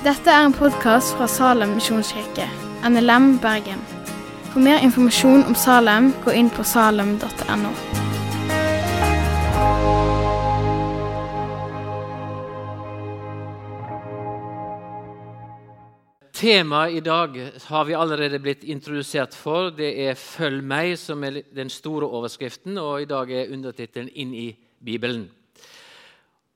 Dette 0.00 0.32
er 0.32 0.46
en 0.46 0.54
podkast 0.56 1.10
fra 1.12 1.26
Salem 1.28 1.74
misjonskirke, 1.76 2.46
NLM 2.88 3.34
Bergen. 3.42 3.82
For 4.48 4.62
mer 4.64 4.80
informasjon 4.80 5.42
om 5.44 5.52
Salem, 5.52 6.06
gå 6.24 6.32
inn 6.40 6.46
på 6.48 6.64
salem.no. 6.64 7.72
Temaet 16.32 16.96
i 16.96 17.02
dag 17.04 17.36
har 17.66 17.84
vi 17.84 17.92
allerede 17.92 18.40
blitt 18.40 18.64
introdusert 18.64 19.36
for. 19.36 19.68
Det 19.68 19.90
er 20.08 20.14
'Følg 20.14 20.64
meg', 20.64 20.96
som 20.96 21.24
er 21.24 21.42
den 21.54 21.68
store 21.68 22.08
overskriften, 22.08 22.78
og 22.78 23.02
i 23.02 23.04
dag 23.04 23.30
er 23.30 23.52
undertittelen 23.52 24.08
'Inn 24.08 24.34
i 24.34 24.56
Bibelen'. 24.80 25.39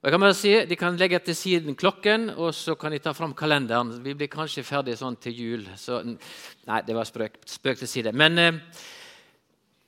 Og 0.05 0.11
jeg 0.11 0.13
kan 0.13 0.21
bare 0.21 0.35
si, 0.37 0.51
De 0.69 0.77
kan 0.77 0.97
legge 1.01 1.19
til 1.19 1.35
siden 1.35 1.75
klokken, 1.75 2.27
og 2.37 2.55
så 2.55 2.75
kan 2.77 2.93
de 2.93 2.99
ta 2.99 3.15
fram 3.17 3.33
kalenderen. 3.33 4.05
Vi 4.05 4.13
blir 4.13 4.29
kanskje 4.29 4.61
ferdig 4.61 4.99
sånn 5.01 5.17
til 5.17 5.33
jul. 5.33 5.63
Så, 5.81 6.03
nei, 6.05 6.81
det 6.85 6.93
var 6.93 7.09
spøk, 7.09 7.39
spøk 7.49 7.79
til 7.81 7.89
side. 7.89 8.13
Men 8.13 8.37
eh, 8.39 8.59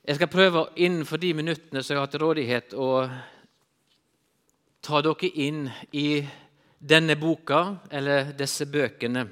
jeg 0.07 0.17
skal 0.17 0.31
prøve 0.33 0.63
innenfor 0.73 1.21
de 1.21 1.29
minuttene 1.37 1.83
som 1.83 1.93
jeg 1.93 2.01
har 2.01 2.09
til 2.09 2.23
rådighet, 2.23 2.73
å 2.73 3.05
ta 4.81 5.01
dere 5.05 5.29
inn 5.37 5.67
i 5.93 6.25
denne 6.79 7.13
boka, 7.21 7.61
eller 7.91 8.31
disse 8.33 8.65
bøkene. 8.65 9.27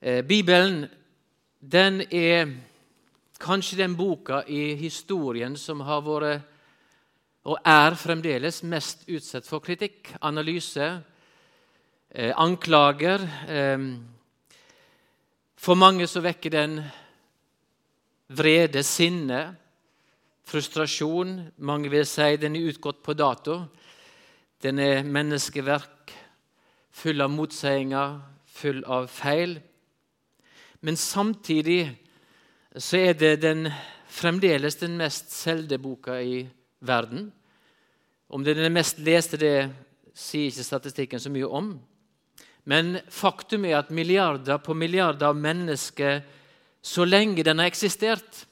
Eh, 0.00 0.22
Bibelen 0.24 0.86
den 1.60 2.00
er 2.08 2.56
kanskje 3.36 3.82
den 3.84 3.92
boka 4.00 4.40
i 4.48 4.72
historien 4.80 5.52
som 5.60 5.84
har 5.84 6.00
vært 6.00 6.48
og 7.44 7.58
er 7.66 7.96
fremdeles 7.98 8.62
mest 8.62 9.02
utsatt 9.10 9.48
for 9.48 9.62
kritikk, 9.64 10.12
analyse, 10.22 11.02
eh, 12.10 12.32
anklager. 12.36 13.20
Eh, 13.48 13.78
for 15.56 15.74
mange 15.74 16.06
så 16.06 16.20
vekker 16.22 16.50
den 16.50 16.82
vrede, 18.28 18.82
sinne, 18.82 19.56
frustrasjon. 20.44 21.52
Mange 21.58 21.90
vil 21.90 22.06
si 22.06 22.36
den 22.36 22.56
er 22.56 22.70
utgått 22.72 23.02
på 23.02 23.14
dato. 23.14 23.66
Den 24.62 24.78
er 24.78 25.02
menneskeverk, 25.02 26.12
full 26.92 27.20
av 27.20 27.30
motseiinger, 27.30 28.20
full 28.46 28.84
av 28.84 29.08
feil. 29.08 29.60
Men 30.80 30.96
samtidig 30.96 31.98
så 32.76 32.98
er 32.98 33.14
det 33.14 33.42
den, 33.42 33.68
fremdeles 34.12 34.76
den 34.76 34.96
mest 34.96 35.32
solgte 35.32 35.78
boka 35.78 36.18
i 36.20 36.48
verden. 36.80 37.32
Om 38.32 38.44
det 38.44 38.54
er 38.54 38.62
den 38.64 38.72
mest 38.72 39.00
leste, 39.04 39.36
det 39.36 39.68
sier 40.16 40.48
ikke 40.48 40.64
statistikken 40.64 41.20
så 41.20 41.30
mye 41.32 41.48
om. 41.48 41.74
Men 42.64 42.96
faktum 43.12 43.66
er 43.68 43.82
at 43.82 43.90
milliarder 43.92 44.60
på 44.62 44.72
milliarder 44.78 45.28
av 45.28 45.36
mennesker, 45.36 46.22
så 46.82 47.04
lenge 47.04 47.44
den 47.44 47.60
har 47.60 47.68
eksistert, 47.68 48.46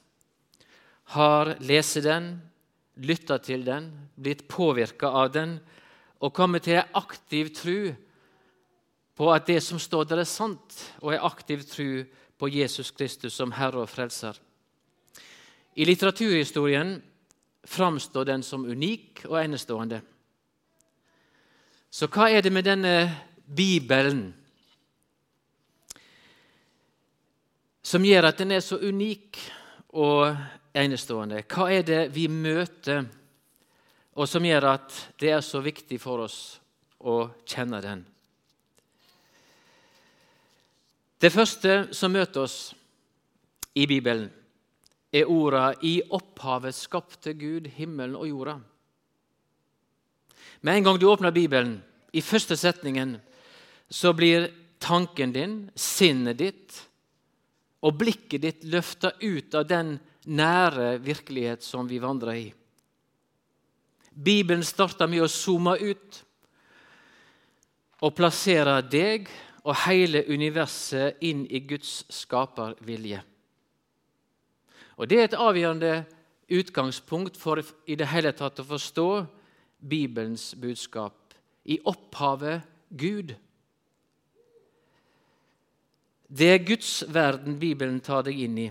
har 1.16 1.54
lest 1.64 2.02
den, 2.04 2.34
lytta 3.00 3.38
til 3.40 3.64
den, 3.64 3.88
blitt 4.20 4.44
påvirka 4.52 5.08
av 5.22 5.32
den 5.32 5.56
og 6.20 6.34
kommet 6.36 6.66
til 6.66 6.76
en 6.76 6.96
aktiv 7.00 7.48
tru 7.56 7.90
på 9.16 9.30
at 9.32 9.48
det 9.48 9.62
som 9.64 9.80
står 9.80 10.04
der, 10.10 10.20
er 10.20 10.28
sant, 10.28 10.76
og 11.00 11.14
en 11.14 11.24
aktiv 11.24 11.64
tru 11.64 12.04
på 12.40 12.48
Jesus 12.52 12.92
Kristus 12.92 13.34
som 13.36 13.52
Herre 13.56 13.86
og 13.86 13.88
Frelser. 13.88 14.36
I 15.76 15.86
litteraturhistorien 15.88 16.98
framstår 17.64 18.24
den 18.24 18.42
som 18.42 18.64
unik 18.64 19.24
og 19.28 19.38
enestående. 19.44 20.00
Så 21.90 22.06
hva 22.06 22.28
er 22.30 22.42
det 22.42 22.52
med 22.54 22.64
denne 22.64 22.94
Bibelen 23.44 24.28
som 27.82 28.04
gjør 28.06 28.28
at 28.28 28.38
den 28.38 28.54
er 28.54 28.62
så 28.62 28.78
unik 28.78 29.40
og 29.98 30.36
enestående? 30.74 31.42
Hva 31.50 31.66
er 31.74 31.82
det 31.82 32.02
vi 32.14 32.28
møter, 32.30 33.02
og 34.14 34.28
som 34.30 34.46
gjør 34.46 34.68
at 34.70 35.02
det 35.18 35.34
er 35.34 35.42
så 35.42 35.62
viktig 35.64 35.98
for 36.00 36.26
oss 36.28 36.38
å 37.02 37.24
kjenne 37.42 37.82
den? 37.82 38.04
Det 41.20 41.32
første 41.32 41.90
som 41.92 42.14
møter 42.14 42.46
oss 42.46 42.70
i 43.76 43.84
Bibelen, 43.86 44.30
er 45.12 45.30
orda 45.30 45.74
'I 45.82 46.02
opphavet 46.10 46.74
skapte 46.74 47.34
Gud 47.34 47.66
himmelen 47.66 48.16
og 48.16 48.26
jorda'. 48.26 48.60
Med 50.60 50.76
en 50.76 50.84
gang 50.84 50.98
du 51.00 51.06
åpner 51.06 51.30
Bibelen, 51.30 51.82
i 52.12 52.20
første 52.20 52.56
setningen, 52.56 53.20
så 53.90 54.12
blir 54.12 54.50
tanken 54.80 55.32
din, 55.32 55.70
sinnet 55.76 56.38
ditt 56.38 56.86
og 57.82 57.96
blikket 57.98 58.42
ditt 58.42 58.64
løfta 58.64 59.12
ut 59.20 59.54
av 59.54 59.66
den 59.66 59.98
nære 60.26 60.98
virkelighet 61.00 61.64
som 61.64 61.88
vi 61.88 61.98
vandrer 61.98 62.34
i. 62.34 62.48
Bibelen 64.10 64.64
starter 64.66 65.08
med 65.08 65.22
å 65.24 65.30
zoome 65.30 65.76
ut 65.80 66.20
og 68.00 68.14
plassere 68.16 68.80
deg 68.82 69.30
og 69.64 69.76
hele 69.86 70.24
universet 70.28 71.20
inn 71.24 71.46
i 71.48 71.62
Guds 71.64 72.02
skapervilje. 72.12 73.22
Og 75.00 75.08
Det 75.08 75.18
er 75.18 75.24
et 75.24 75.34
avgjørende 75.34 76.04
utgangspunkt 76.52 77.36
for 77.40 77.62
i 77.88 77.94
det 77.96 78.08
hele 78.12 78.34
tatt 78.36 78.60
å 78.60 78.66
forstå 78.68 79.06
Bibelens 79.80 80.50
budskap. 80.60 81.14
I 81.64 81.78
opphavet 81.88 82.66
Gud. 82.92 83.32
Det 86.28 86.50
er 86.52 86.66
Guds 86.68 86.98
verden 87.08 87.56
Bibelen 87.58 88.00
tar 88.04 88.26
deg 88.28 88.42
inn 88.44 88.58
i. 88.60 88.68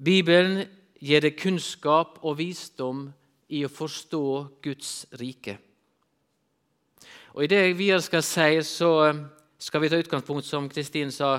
Bibelen 0.00 0.64
gir 0.96 1.20
deg 1.20 1.36
kunnskap 1.36 2.16
og 2.24 2.38
visdom 2.40 3.10
i 3.52 3.60
å 3.66 3.72
forstå 3.72 4.24
Guds 4.64 5.04
rike. 5.20 5.58
Og 7.36 7.44
I 7.44 7.52
det 7.52 7.60
jeg 7.66 7.78
videre 7.78 8.00
skal 8.00 8.24
si, 8.24 8.48
så 8.64 9.12
skal 9.60 9.84
vi 9.84 9.92
ta 9.92 10.00
utgangspunkt, 10.00 10.48
som 10.48 10.72
Kristin 10.72 11.12
sa, 11.12 11.36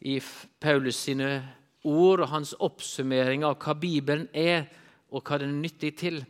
i 0.00 0.22
Paulus 0.62 0.96
sine 1.04 1.57
ord 1.84 2.24
og 2.24 2.32
hans 2.32 2.54
oppsummering 2.58 3.44
av 3.46 3.58
hva 3.62 3.74
Bibelen 3.78 4.26
er, 4.32 4.66
og 5.10 5.22
hva 5.24 5.38
den 5.40 5.54
er 5.54 5.62
nyttig 5.62 5.94
til. 6.00 6.20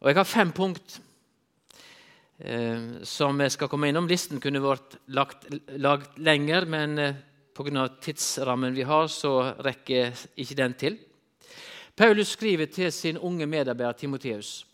Og 0.00 0.08
Jeg 0.08 0.16
har 0.16 0.28
fem 0.28 0.52
punkt 0.54 1.00
eh, 2.38 3.02
som 3.02 3.40
jeg 3.40 3.52
skal 3.52 3.68
komme 3.68 3.90
innom. 3.90 4.08
Listen 4.08 4.40
kunne 4.40 4.62
vært 4.62 4.96
lagt, 5.10 5.48
lagt 5.76 6.18
lenger, 6.18 6.66
men 6.70 6.98
eh, 6.98 7.18
pga. 7.54 7.88
tidsrammen 8.00 8.74
vi 8.74 8.86
har, 8.86 9.08
så 9.08 9.54
rekker 9.58 10.14
ikke 10.36 10.54
den 10.54 10.74
til. 10.78 10.98
Paulus 11.96 12.28
skriver 12.36 12.66
til 12.66 12.92
sin 12.92 13.18
unge 13.18 13.46
medarbeider 13.46 13.92
Timoteus. 13.92 14.64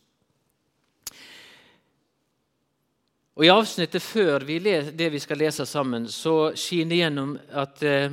Og 3.34 3.44
I 3.44 3.50
avsnittet 3.50 4.02
før 4.02 4.44
vi 4.46 4.60
det 4.60 5.08
vi 5.10 5.18
skal 5.18 5.40
lese 5.42 5.64
sammen, 5.66 6.04
så 6.06 6.52
skinner 6.54 7.00
gjennom 7.00 7.32
at 7.50 7.82
eh, 7.82 8.12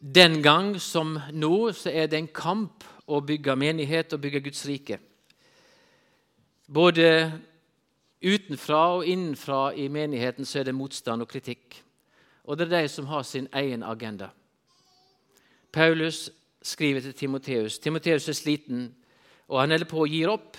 den 0.00 0.42
gang 0.42 0.74
som 0.80 1.16
nå 1.32 1.72
så 1.72 1.90
er 1.90 2.10
det 2.10 2.18
en 2.18 2.32
kamp 2.32 2.84
å 3.06 3.20
bygge 3.24 3.56
menighet 3.56 4.12
og 4.12 4.20
bygge 4.20 4.42
Guds 4.48 4.64
rike. 4.68 4.98
Både 6.66 7.32
utenfra 8.20 8.80
og 8.98 9.06
innenfra 9.06 9.70
i 9.74 9.88
menigheten 9.88 10.46
så 10.46 10.60
er 10.60 10.68
det 10.68 10.76
motstand 10.76 11.22
og 11.22 11.30
kritikk. 11.30 11.80
Og 12.46 12.58
det 12.58 12.66
er 12.66 12.82
de 12.82 12.90
som 12.90 13.08
har 13.10 13.24
sin 13.26 13.48
egen 13.54 13.82
agenda. 13.82 14.30
Paulus 15.72 16.30
skriver 16.62 17.00
til 17.00 17.14
Timoteus. 17.14 17.78
Timoteus 17.78 18.28
er 18.28 18.38
sliten, 18.38 18.86
og 19.48 19.60
han 19.60 19.74
holder 19.74 19.90
på 19.90 20.02
å 20.02 20.08
gi 20.10 20.22
opp. 20.28 20.56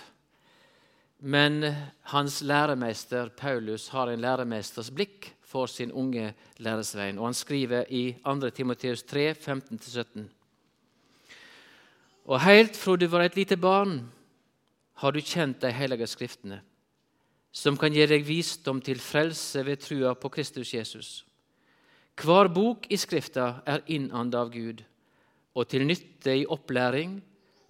Men 1.18 1.64
hans 2.12 2.40
læremester 2.46 3.32
Paulus 3.36 3.88
har 3.90 4.12
en 4.12 4.22
læremesters 4.22 4.92
blikk 4.94 5.32
for 5.48 5.66
sin 5.66 5.92
unge 5.92 6.34
læresvein. 6.60 7.18
Og 7.18 7.30
han 7.30 7.34
skriver 7.34 7.84
i 7.88 8.16
2. 8.24 8.50
Timoteus 8.50 9.02
3, 9.02 9.32
15-17. 9.32 10.26
Og 12.28 12.40
heilt 12.44 12.76
fra 12.76 12.96
du 12.96 13.06
var 13.08 13.24
et 13.24 13.36
lite 13.36 13.56
barn, 13.56 14.02
har 15.00 15.14
du 15.14 15.20
kjent 15.22 15.62
de 15.62 15.70
hellige 15.72 16.06
skriftene, 16.10 16.60
som 17.52 17.78
kan 17.78 17.94
gi 17.94 18.04
deg 18.06 18.26
visdom 18.26 18.82
til 18.84 19.00
frelse 19.00 19.62
ved 19.64 19.80
trua 19.80 20.12
på 20.18 20.28
Kristus 20.34 20.74
Jesus. 20.74 21.10
Hver 22.18 22.50
bok 22.50 22.88
i 22.90 22.98
Skrifta 22.98 23.62
er 23.64 23.84
innanda 23.86 24.42
av 24.42 24.50
Gud, 24.52 24.82
og 25.54 25.68
til 25.70 25.86
nytte 25.86 26.34
i 26.34 26.46
opplæring, 26.50 27.20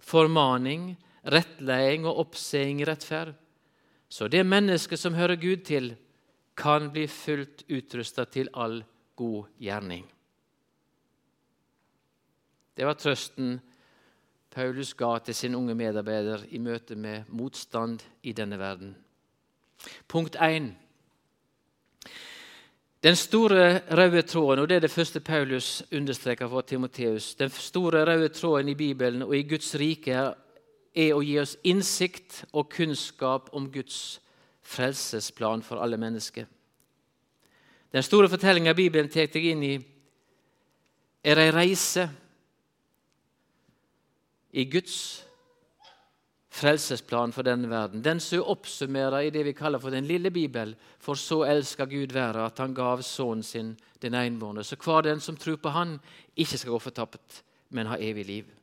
formaning, 0.01 0.95
rettleding 1.23 2.07
og 2.09 2.25
oppseing 2.25 2.81
i 2.81 2.87
rettferd. 2.89 3.35
Så 4.09 4.27
det 4.27 4.41
mennesket 4.45 4.99
som 4.99 5.13
hører 5.13 5.37
Gud 5.39 5.63
til, 5.69 5.93
kan 6.59 6.89
bli 6.91 7.07
fullt 7.07 7.63
utrusta 7.71 8.25
til 8.27 8.49
all 8.53 8.81
god 9.15 9.45
gjerning. 9.59 10.03
Det 12.75 12.87
var 12.87 12.99
trøsten 12.99 13.59
Paulus 14.51 14.93
ga 14.93 15.17
til 15.23 15.35
sin 15.35 15.55
unge 15.55 15.75
medarbeider 15.75 16.43
i 16.51 16.59
møte 16.59 16.95
med 16.95 17.29
motstand 17.29 18.03
i 18.23 18.33
denne 18.33 18.59
verden. 18.59 18.95
Punkt 20.07 20.35
1. 20.35 20.71
Den 23.03 23.15
store 23.15 23.79
røde 23.95 24.21
tråden, 24.21 24.59
og 24.59 24.69
det 24.69 24.75
er 24.75 24.79
det 24.79 24.91
første 24.91 25.19
Paulus 25.19 25.83
understreker 25.95 26.47
for 26.47 26.61
Timoteus, 26.61 27.35
den 27.35 27.49
store 27.49 28.05
røde 28.05 28.29
tråden 28.29 28.69
i 28.69 28.75
Bibelen 28.75 29.21
og 29.21 29.37
i 29.37 29.43
Guds 29.47 29.75
rike 29.75 30.15
er 30.95 31.13
å 31.15 31.21
gi 31.23 31.37
oss 31.39 31.55
innsikt 31.63 32.43
og 32.51 32.67
kunnskap 32.73 33.53
om 33.53 33.71
Guds 33.71 34.19
frelsesplan 34.69 35.63
for 35.65 35.81
alle 35.81 35.97
mennesker. 35.97 36.45
Den 37.91 38.03
store 38.05 38.29
fortellinga 38.29 38.73
Bibelen 38.77 39.09
tar 39.09 39.31
deg 39.33 39.47
inn 39.49 39.63
i, 39.65 39.77
er 41.25 41.41
ei 41.41 41.49
reise 41.51 42.05
i 44.53 44.65
Guds 44.69 44.99
frelsesplan 46.59 47.33
for 47.33 47.45
denne 47.45 47.69
verden. 47.69 48.03
Den 48.05 48.21
som 48.21 48.39
er 48.39 48.51
oppsummert 48.53 49.17
i 49.23 49.33
det 49.33 49.43
vi 49.47 49.55
kaller 49.57 49.81
for 49.81 49.93
den 49.93 50.07
lille 50.09 50.31
Bibel. 50.31 50.75
For 50.99 51.17
så 51.17 51.43
elsker 51.49 51.89
Gud 51.89 52.13
verden 52.13 52.45
at 52.45 52.61
han 52.61 52.75
gav 52.77 53.01
sønnen 53.05 53.43
sin 53.43 53.75
den 54.01 54.15
enbårne. 54.15 54.63
Så 54.63 54.77
hver 54.79 55.01
den 55.01 55.19
som 55.19 55.37
tror 55.37 55.57
på 55.57 55.69
Han, 55.69 55.99
ikke 56.35 56.57
skal 56.57 56.71
gå 56.71 56.79
fortapt, 56.79 57.43
men 57.69 57.87
ha 57.87 57.97
evig 57.99 58.25
liv. 58.25 58.58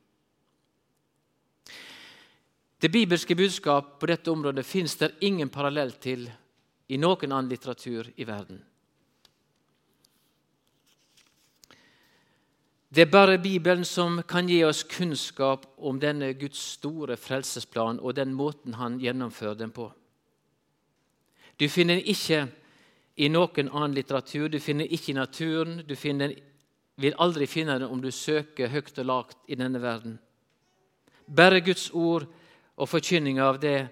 Det 2.81 2.89
bibelske 2.89 3.35
budskap 3.35 3.99
på 3.99 4.05
dette 4.05 4.31
området 4.31 4.65
fins 4.65 4.95
det 4.95 5.15
ingen 5.25 5.49
parallell 5.49 5.95
til 5.97 6.27
i 6.87 6.97
noen 6.97 7.31
annen 7.31 7.49
litteratur 7.49 8.11
i 8.15 8.25
verden. 8.27 8.59
Det 12.89 13.01
er 13.01 13.11
bare 13.11 13.39
Bibelen 13.41 13.83
som 13.85 14.21
kan 14.23 14.47
gi 14.47 14.61
oss 14.63 14.83
kunnskap 14.87 15.65
om 15.77 15.99
denne 15.99 16.31
Guds 16.39 16.61
store 16.77 17.17
frelsesplan 17.17 17.99
og 17.99 18.15
den 18.15 18.31
måten 18.33 18.77
han 18.77 19.01
gjennomfører 19.01 19.57
den 19.59 19.73
på. 19.75 19.89
Du 21.59 21.67
finner 21.69 21.97
den 21.97 22.07
ikke 22.13 22.45
i 23.17 23.27
noen 23.33 23.69
annen 23.73 23.97
litteratur, 23.97 24.47
du 24.47 24.59
finner 24.59 24.85
den 24.85 24.93
ikke 24.93 25.11
i 25.11 25.17
naturen. 25.17 25.81
Du 25.89 25.95
den, 25.95 26.35
vil 26.95 27.17
aldri 27.17 27.47
finne 27.47 27.79
den 27.79 27.89
om 27.89 28.01
du 28.01 28.11
søker 28.11 28.69
høyt 28.69 28.99
og 28.99 29.05
lagt 29.05 29.37
i 29.47 29.55
denne 29.55 29.81
verden. 29.81 30.19
Bare 31.27 31.61
Guds 31.61 31.89
ord 31.91 32.27
og 32.77 32.89
forkynninga 32.89 33.43
av 33.43 33.59
det, 33.61 33.87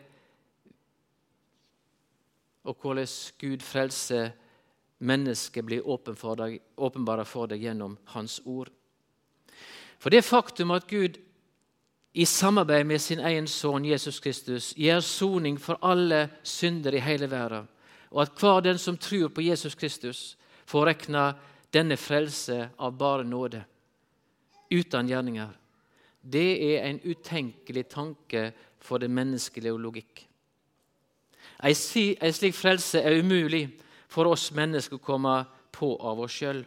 og 2.66 2.78
hvordan 2.82 3.08
Gud 3.42 3.62
frelser 3.62 4.32
mennesket, 5.06 5.66
blir 5.66 5.86
åpenbara 5.86 7.26
for 7.26 7.50
deg 7.50 7.62
gjennom 7.62 7.98
Hans 8.14 8.40
ord. 8.46 8.72
For 10.00 10.14
det 10.14 10.26
faktum 10.26 10.74
at 10.76 10.88
Gud 10.90 11.18
i 12.16 12.26
samarbeid 12.26 12.86
med 12.88 13.02
sin 13.04 13.20
egen 13.20 13.48
sønn 13.48 13.86
Jesus 13.86 14.22
Kristus 14.24 14.72
gjør 14.80 15.02
soning 15.04 15.58
for 15.60 15.82
alle 15.84 16.30
synder 16.44 16.96
i 16.96 17.04
hele 17.04 17.28
verden, 17.32 17.68
og 18.12 18.22
at 18.24 18.40
hver 18.40 18.62
den 18.64 18.80
som 18.80 18.98
tror 18.98 19.34
på 19.34 19.44
Jesus 19.44 19.76
Kristus, 19.76 20.38
får 20.66 20.86
rekna 20.86 21.34
denne 21.74 21.98
frelse 21.98 22.70
av 22.80 22.96
bare 22.98 23.26
nåde, 23.28 23.60
uten 24.72 25.10
gjerninger, 25.10 25.52
det 26.26 26.52
er 26.74 26.88
en 26.88 27.00
utenkelig 27.06 27.86
tanke 27.92 28.50
for 28.82 29.02
den 29.02 29.14
menneskelige 29.14 29.78
logikk. 29.78 30.24
En 31.64 31.76
slik 31.76 32.56
frelse 32.58 33.02
er 33.02 33.20
umulig 33.22 33.68
for 34.10 34.32
oss 34.32 34.50
mennesker 34.56 34.98
å 34.98 35.06
komme 35.06 35.36
på 35.76 35.94
av 36.02 36.24
oss 36.26 36.40
sjøl, 36.40 36.64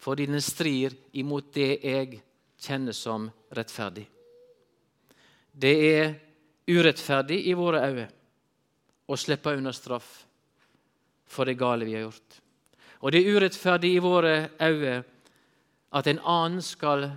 fordi 0.00 0.26
den 0.30 0.42
strir 0.42 0.96
imot 1.12 1.52
det 1.54 1.70
jeg 1.84 2.22
kjenner 2.60 2.96
som 2.96 3.28
rettferdig. 3.56 4.06
Det 5.52 5.74
er 5.90 6.14
urettferdig 6.70 7.42
i 7.50 7.56
våre 7.58 7.84
øyne 7.84 8.08
å 9.10 9.16
slippe 9.18 9.52
unna 9.58 9.72
straff 9.74 10.10
for 11.30 11.44
det 11.44 11.58
gale 11.58 11.84
vi 11.84 11.96
har 11.98 12.06
gjort. 12.06 12.38
Og 13.00 13.12
det 13.12 13.20
er 13.20 13.36
urettferdig 13.36 13.94
i 13.96 14.02
våre 14.02 14.34
øyne 14.60 15.00
at 15.90 16.06
en 16.06 16.20
annen 16.22 16.62
skal 16.62 17.08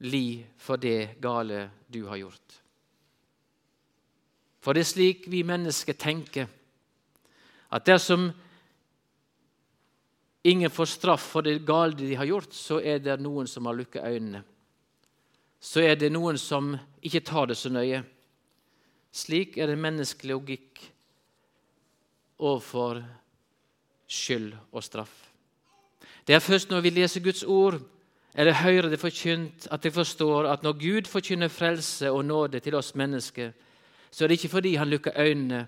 li 0.00 0.40
for 0.58 0.80
det 0.80 1.20
gale 1.20 1.68
du 1.88 2.04
har 2.08 2.20
gjort. 2.20 2.56
For 4.60 4.76
det 4.76 4.84
er 4.84 4.92
slik 4.92 5.26
vi 5.32 5.42
mennesker 5.46 5.96
tenker, 5.96 6.48
at 7.70 7.86
dersom 7.86 8.30
ingen 10.44 10.72
får 10.72 10.88
straff 10.96 11.26
for 11.32 11.44
det 11.46 11.62
gale 11.68 11.96
de 11.96 12.14
har 12.16 12.28
gjort, 12.28 12.52
så 12.54 12.80
er 12.80 12.98
det 13.04 13.20
noen 13.20 13.48
som 13.48 13.68
har 13.68 13.76
lukket 13.76 14.04
øynene 14.04 14.44
så 15.60 15.84
er 15.84 15.98
det 16.00 16.08
noen 16.12 16.38
som 16.40 16.72
ikke 17.04 17.20
tar 17.28 17.50
det 17.50 17.58
så 17.60 17.68
nøye. 17.68 18.00
Slik 19.12 19.58
er 19.60 19.68
det 19.68 19.78
menneskelig 19.78 20.32
logikk 20.32 20.80
overfor 22.40 23.02
skyld 24.08 24.54
og 24.72 24.84
straff. 24.84 25.12
Det 26.24 26.34
er 26.34 26.44
først 26.44 26.70
når 26.70 26.80
vi 26.86 26.94
leser 26.94 27.20
Guds 27.20 27.42
ord 27.44 27.76
eller 28.34 28.52
hører 28.52 28.88
det 28.90 29.00
forkynt, 29.00 29.66
at 29.70 29.84
jeg 29.84 29.92
forstår 29.92 30.46
at 30.52 30.62
når 30.62 30.72
Gud 30.78 31.08
forkynner 31.10 31.48
frelse 31.48 32.10
og 32.10 32.24
nåde 32.24 32.60
til 32.60 32.74
oss 32.74 32.94
mennesker, 32.94 33.50
så 34.10 34.24
er 34.24 34.28
det 34.28 34.38
ikke 34.38 34.54
fordi 34.56 34.74
han 34.74 34.90
lukker 34.90 35.18
øynene 35.18 35.66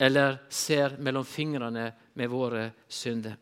eller 0.00 0.36
ser 0.48 0.96
mellom 0.98 1.24
fingrene 1.24 1.92
med 2.14 2.28
våre 2.28 2.70
synder. 2.88 3.36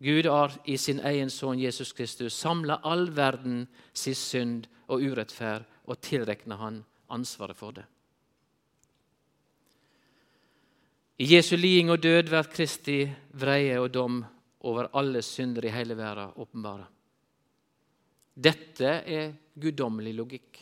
Gud 0.00 0.24
har 0.24 0.54
i 0.64 0.76
sin 0.76 1.00
egen 1.04 1.30
sønn 1.30 1.60
Jesus 1.60 1.92
Kristus 1.92 2.32
samla 2.32 2.80
all 2.84 3.10
verden 3.16 3.66
sin 3.92 4.14
synd 4.14 4.68
og 4.88 5.02
urettferd 5.04 5.66
og 5.84 6.00
tilrekna 6.00 6.56
han 6.56 6.84
ansvaret 7.10 7.56
for 7.56 7.76
det. 7.76 7.84
I 11.20 11.34
Jesu 11.34 11.56
liding 11.56 11.90
og 11.92 12.00
død 12.00 12.30
blir 12.30 12.48
Kristi 12.48 13.02
vreie 13.36 13.76
og 13.76 13.90
dom 13.92 14.22
over 14.64 14.88
alle 14.96 15.20
synder 15.22 15.66
i 15.68 15.74
hele 15.74 15.96
verden 15.98 16.32
åpenbare. 16.36 16.86
Dette 18.40 18.92
er 19.04 19.34
guddommelig 19.60 20.14
logikk, 20.16 20.60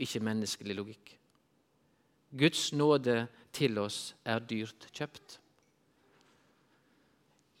ikke 0.00 0.22
menneskelig 0.24 0.76
logikk. 0.78 1.12
Guds 2.38 2.72
nåde 2.72 3.26
til 3.52 3.78
oss 3.80 4.14
er 4.24 4.40
dyrt 4.40 4.88
kjøpt. 4.94 5.38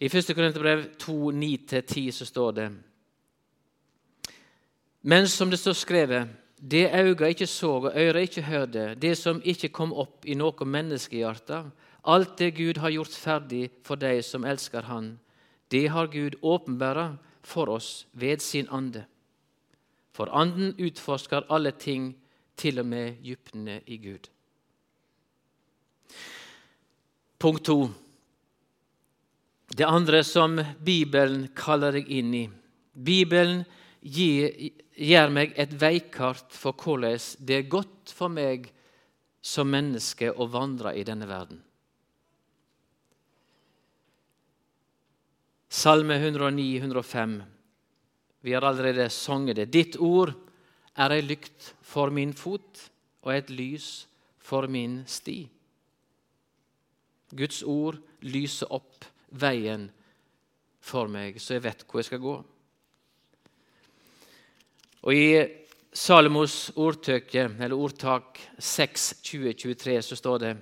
I 0.00 0.06
1. 0.06 0.30
Korinterbrev 0.36 0.84
2, 1.00 1.16
9-10 1.34 2.10
så 2.14 2.26
står 2.28 2.52
det 2.52 2.68
Men 5.02 5.28
som 5.28 5.50
det 5.50 5.58
står 5.58 5.76
skrevet, 5.76 6.28
det 6.58 6.88
øyne 6.94 7.28
ikke 7.28 7.46
så 7.46 7.70
og 7.70 7.92
øret 7.94 8.28
ikke 8.28 8.42
hørte, 8.42 8.94
det 8.94 9.16
som 9.18 9.42
ikke 9.44 9.68
kom 9.68 9.92
opp 9.92 10.26
i 10.26 10.34
noe 10.34 10.64
menneskehjerte, 10.64 11.64
alt 12.04 12.38
det 12.38 12.54
Gud 12.56 12.78
har 12.78 12.90
gjort 12.94 13.14
ferdig 13.14 13.68
for 13.84 14.00
deg 14.00 14.24
som 14.24 14.44
elsker 14.44 14.82
Han, 14.82 15.18
det 15.70 15.88
har 15.90 16.06
Gud 16.06 16.38
åpenbæra 16.42 17.16
for 17.42 17.68
oss 17.68 18.06
ved 18.12 18.38
sin 18.38 18.68
ande. 18.70 19.04
For 20.18 20.30
Anden 20.34 20.72
utforsker 20.82 21.46
alle 21.54 21.70
ting, 21.78 22.16
til 22.58 22.80
og 22.82 22.88
med 22.90 23.20
dypene 23.22 23.76
i 23.86 24.00
Gud. 24.02 24.24
Punkt 27.38 27.64
to. 27.68 27.76
Det 29.70 29.86
andre 29.86 30.24
som 30.26 30.56
Bibelen 30.82 31.44
kaller 31.54 31.94
deg 31.94 32.10
inn 32.10 32.32
i. 32.34 32.48
Bibelen 32.90 33.60
gir, 34.02 34.50
gir 34.98 35.30
meg 35.30 35.54
et 35.54 35.76
veikart 35.78 36.50
for 36.50 36.74
hvordan 36.74 37.22
det 37.38 37.60
er 37.60 37.70
godt 37.70 38.10
for 38.10 38.32
meg 38.32 38.66
som 39.38 39.70
menneske 39.70 40.32
å 40.34 40.48
vandre 40.50 40.96
i 40.98 41.04
denne 41.06 41.28
verden. 41.30 41.62
Salme 45.70 46.18
109-105. 46.18 47.38
Vi 48.40 48.52
har 48.52 48.62
allerede 48.62 49.08
sunget 49.10 49.56
det. 49.56 49.72
Ditt 49.72 49.96
ord 49.96 50.32
er 50.96 51.14
ei 51.14 51.22
lykt 51.22 51.72
for 51.82 52.10
min 52.14 52.32
fot 52.34 52.84
og 53.22 53.32
et 53.34 53.50
lys 53.50 54.06
for 54.38 54.66
min 54.70 55.02
sti. 55.06 55.42
Guds 57.36 57.62
ord 57.62 57.98
lyser 58.24 58.70
opp 58.72 59.04
veien 59.28 59.88
for 60.80 61.10
meg, 61.12 61.36
så 61.40 61.58
jeg 61.58 61.66
vet 61.66 61.84
hvor 61.84 62.00
jeg 62.00 62.08
skal 62.08 62.22
gå. 62.22 62.36
Og 65.02 65.14
I 65.14 65.28
Salomos 65.92 66.70
ordtøke, 66.76 67.48
eller 67.58 67.76
ordtak 67.76 68.38
6, 68.58 69.08
2023 69.24 70.02
så 70.02 70.18
står 70.18 70.42
det 70.42 70.52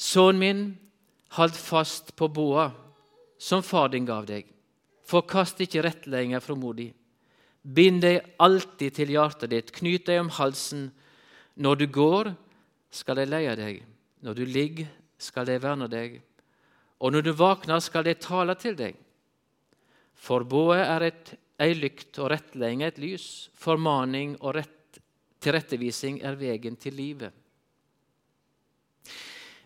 Sønnen 0.00 0.40
min, 0.40 0.62
hold 1.36 1.52
fast 1.54 2.14
på 2.16 2.28
boa 2.32 2.70
som 3.38 3.62
far 3.62 3.90
din 3.92 4.06
gav 4.08 4.26
deg. 4.28 4.48
Forkast 5.10 5.60
ikke 5.64 5.82
rettledninger 5.86 6.42
fromodig. 6.44 6.92
Bind 7.60 8.00
deg 8.04 8.22
alltid 8.40 8.96
til 8.96 9.12
hjertet 9.16 9.50
ditt, 9.52 9.74
knyt 9.76 10.06
deg 10.06 10.22
om 10.22 10.32
halsen. 10.38 10.88
Når 11.60 11.82
du 11.82 11.86
går, 11.92 12.32
skal 12.94 13.18
de 13.20 13.28
leie 13.28 13.54
deg. 13.58 13.82
Når 14.24 14.38
du 14.38 14.44
ligger, 14.46 14.88
skal 15.20 15.48
de 15.48 15.58
verne 15.60 15.90
deg 15.90 16.20
og 17.00 17.14
når 17.14 17.24
du 17.24 17.32
våkner, 17.32 17.80
skal 17.80 18.04
det 18.04 18.20
tale 18.20 18.54
til 18.60 18.76
deg. 18.76 18.96
For 20.20 20.44
både 20.44 20.82
er 20.84 21.06
et, 21.08 21.32
ei 21.60 21.72
lykt 21.76 22.18
og 22.20 22.30
rettledning 22.32 22.84
et 22.84 23.00
lys, 23.00 23.48
formaning 23.56 24.36
og 24.40 24.58
rett, 24.58 25.00
tilrettevisning 25.40 26.20
er 26.24 26.36
vegen 26.36 26.76
til 26.76 26.98
livet. 27.00 27.32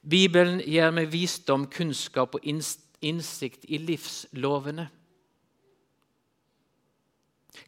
Bibelen 0.04 0.60
gir 0.62 0.92
meg 0.94 1.08
visdom, 1.10 1.66
kunnskap 1.66 2.36
og 2.36 2.46
innsikt 2.46 3.66
i 3.66 3.80
livslovene. 3.82 4.86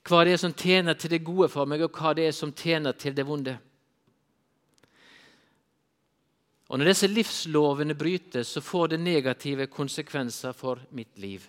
Hva 0.07 0.25
det 0.25 0.33
er 0.33 0.43
som 0.43 0.55
tjener 0.55 0.95
til 0.95 1.11
det 1.11 1.25
gode 1.25 1.49
for 1.49 1.69
meg, 1.69 1.83
og 1.83 1.95
hva 1.95 2.15
det 2.15 2.29
er 2.29 2.35
som 2.35 2.53
tjener 2.53 2.93
til 2.99 3.15
det 3.17 3.27
vonde. 3.27 3.59
Og 6.69 6.79
Når 6.79 6.91
disse 6.91 7.07
livslovene 7.07 7.95
brytes, 7.95 8.47
så 8.47 8.61
får 8.61 8.87
det 8.87 9.01
negative 9.01 9.67
konsekvenser 9.67 10.53
for 10.53 10.81
mitt 10.91 11.19
liv. 11.19 11.47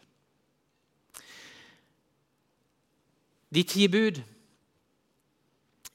De 3.54 3.64
ti 3.64 3.88
bud 3.88 4.22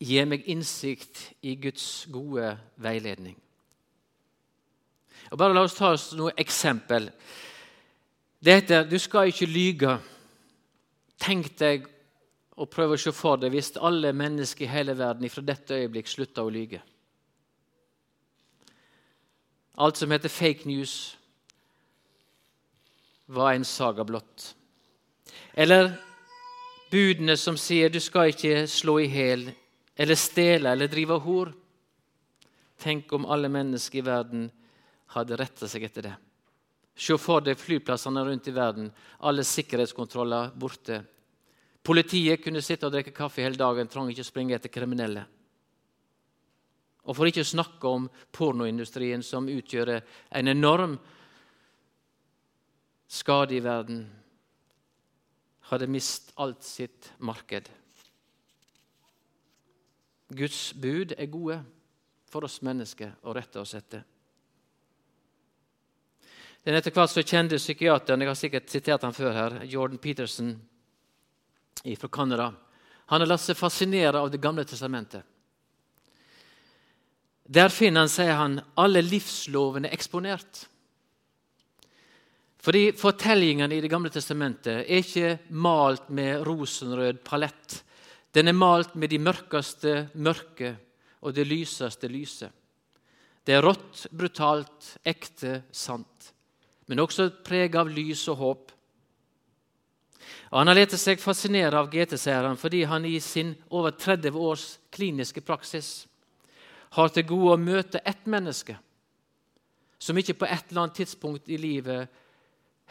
gir 0.03 0.27
meg 0.27 0.49
innsikt 0.51 1.29
i 1.43 1.55
Guds 1.55 2.09
gode 2.11 2.57
veiledning. 2.83 3.37
Og 5.31 5.39
bare 5.39 5.55
La 5.55 5.63
oss 5.63 5.77
ta 5.77 5.93
oss 5.95 6.11
noe 6.19 6.33
eksempel. 6.37 7.11
Det 8.43 8.55
heter 8.55 8.83
'Du 8.85 8.99
skal 8.99 9.29
ikke 9.29 9.47
lyge'. 9.47 10.01
Tenk 11.19 11.59
deg 11.59 11.87
og 12.57 12.71
prøv 12.71 12.95
å 12.95 13.01
se 13.01 13.13
for 13.17 13.41
deg 13.41 13.55
hvis 13.55 13.73
alle 13.81 14.13
mennesker 14.13 14.67
i 14.67 14.71
hele 14.71 14.95
verden 14.99 15.31
fra 15.33 15.45
dette 15.45 15.79
øyeblikk 15.79 16.11
slutta 16.11 16.45
å 16.45 16.53
lyge. 16.53 16.83
Alt 19.81 19.97
som 19.97 20.13
heter 20.13 20.29
fake 20.29 20.69
news, 20.69 21.17
var 23.33 23.55
en 23.55 23.65
saga 23.65 24.05
blått. 24.05 24.53
Eller 25.55 25.95
budene 26.91 27.37
som 27.37 27.57
sier 27.57 27.89
'du 27.89 28.01
skal 28.01 28.29
ikke 28.29 28.67
slå 28.69 28.99
i 29.01 29.09
hjel' 29.09 29.55
eller 29.97 30.15
stjele 30.15 30.73
eller 30.73 30.89
drive 30.89 31.19
hor. 31.19 31.53
Tenk 32.79 33.13
om 33.13 33.27
alle 33.27 33.49
mennesker 33.49 33.99
i 33.99 34.05
verden 34.05 34.51
hadde 35.07 35.37
retta 35.37 35.69
seg 35.69 35.85
etter 35.85 36.03
det. 36.03 36.15
Se 36.97 37.17
for 37.19 37.41
deg 37.41 37.61
flyplassene 37.61 38.25
rundt 38.25 38.49
i 38.49 38.55
verden. 38.57 38.91
Alle 39.21 39.45
sikkerhetskontroller 39.45 40.51
borte. 40.59 41.03
Politiet 41.83 42.45
kunne 42.45 42.63
sitte 42.63 42.87
og 42.87 42.95
drikke 42.95 43.15
kaffe 43.15 43.43
hele 43.43 43.59
dagen, 43.59 43.91
trang 43.91 44.11
ikke 44.11 44.27
springe 44.27 44.55
etter 44.55 44.71
kriminelle. 44.71 45.25
Og 47.03 47.17
for 47.19 47.27
ikke 47.27 47.43
å 47.43 47.49
snakke 47.49 47.91
om 47.91 48.07
pornoindustrien, 48.31 49.25
som 49.27 49.51
utgjør 49.51 49.97
en 49.97 50.51
enorm 50.53 50.95
skade 53.11 53.57
i 53.59 53.63
verden, 53.65 54.05
hadde 55.73 55.91
mist 55.91 56.31
alt 56.43 56.63
sitt 56.63 57.11
marked. 57.19 57.69
Guds 60.33 60.73
bud 60.79 61.17
er 61.19 61.31
gode 61.33 61.59
for 62.31 62.47
oss 62.47 62.63
mennesker 62.65 63.17
å 63.27 63.35
rette 63.37 63.61
oss 63.61 63.75
etter. 63.77 64.07
Den 66.63 66.79
etter 66.79 66.95
hvert 66.95 67.11
så 67.11 67.25
kjente 67.27 67.59
psykiateren 67.59 68.23
jeg 68.23 68.31
har 68.31 68.39
sikkert 68.39 68.71
sitert 68.71 69.03
han 69.03 69.17
før 69.17 69.35
her, 69.35 69.57
Jordan 69.67 69.99
Peterson 69.99 70.55
fra 71.99 72.09
Canada, 72.09 72.53
han 73.07 73.21
har 73.21 73.29
latt 73.29 73.43
seg 73.43 73.59
fascinere 73.59 74.21
av 74.21 74.31
Det 74.31 74.41
gamle 74.41 74.65
testamentet. 74.65 75.23
Der 77.43 77.69
finner 77.69 78.05
han, 78.05 78.11
sier 78.13 78.37
han, 78.39 78.61
alle 78.79 79.03
livslovene 79.03 79.91
eksponert. 79.93 80.63
Fordi 82.63 82.93
Fortellingene 82.97 83.75
i 83.75 83.83
Det 83.83 83.91
gamle 83.91 84.13
testamentet 84.15 84.87
er 84.87 85.03
ikke 85.03 85.39
malt 85.51 86.09
med 86.09 86.47
rosenrød 86.47 87.25
palett. 87.27 87.83
Den 88.33 88.49
er 88.49 88.57
malt 88.57 88.95
med 88.95 89.11
de 89.11 89.19
mørkeste 89.19 89.97
mørke 90.15 90.77
og 91.21 91.35
det 91.35 91.45
lyseste 91.51 92.09
lyse. 92.09 92.49
Det 93.45 93.57
er 93.57 93.67
rått, 93.67 94.07
brutalt, 94.15 94.95
ekte, 95.05 95.65
sant 95.73 96.33
men 96.93 97.01
også 97.01 97.31
preg 97.41 97.77
av 97.81 97.89
lys 97.89 98.27
og 98.29 98.37
håp. 98.37 98.73
Og 100.51 100.59
Han 100.59 100.71
har 100.71 100.79
latt 100.79 100.95
seg 101.01 101.21
fascinere 101.21 101.79
av 101.79 101.91
GT-seieren 101.93 102.59
fordi 102.61 102.85
han 102.85 103.05
i 103.09 103.19
sin 103.21 103.55
over 103.71 103.95
30 103.97 104.39
års 104.39 104.67
kliniske 104.93 105.41
praksis 105.41 106.07
har 106.93 107.09
til 107.09 107.27
gode 107.29 107.55
å 107.55 107.61
møte 107.61 108.03
ett 108.05 108.27
menneske 108.27 108.77
som 110.03 110.19
ikke 110.19 110.35
på 110.41 110.49
et 110.51 110.71
eller 110.71 110.83
annet 110.83 110.99
tidspunkt 110.99 111.49
i 111.49 111.57
livet 111.63 112.11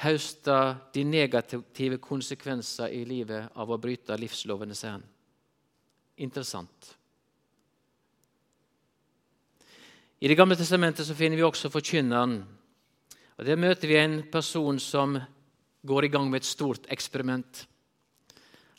høster 0.01 0.77
de 0.95 1.03
negative 1.03 1.99
konsekvenser 2.01 2.93
i 2.95 3.03
livet 3.05 3.51
av 3.59 3.69
å 3.69 3.77
bryte 3.77 4.15
livslovene, 4.17 4.73
sine. 4.75 5.03
Interessant. 6.23 6.95
I 10.21 10.27
Det 10.27 10.37
gamle 10.37 10.55
testamentet 10.55 11.05
så 11.05 11.17
finner 11.17 11.37
vi 11.37 11.43
også 11.43 11.69
forkynneren 11.69 12.41
og 13.41 13.45
Der 13.45 13.57
møter 13.57 13.87
vi 13.87 13.95
en 13.97 14.19
person 14.31 14.79
som 14.79 15.15
går 15.81 16.05
i 16.05 16.11
gang 16.13 16.29
med 16.29 16.41
et 16.41 16.49
stort 16.49 16.87
eksperiment. 16.93 17.65